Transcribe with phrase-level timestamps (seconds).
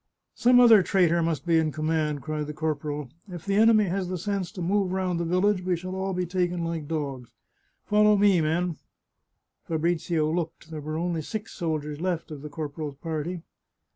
[0.33, 4.17] "Some other traitor must be in command!" cried the corporal." If the enemy has the
[4.17, 7.29] sense to move round the village we shall all be taken like dogs.
[7.85, 8.77] Follow me, men 1"
[9.67, 13.43] Fabrizio looked; there were only six soldiers left of the corporal's party.